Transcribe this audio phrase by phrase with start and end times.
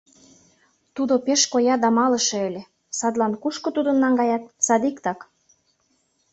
[0.95, 2.63] Тудо пеш коя да малыше ыле,
[2.97, 5.19] садлан кушко тудым наҥгаят— садиктак.